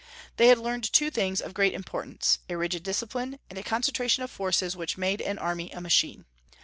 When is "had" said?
0.47-0.57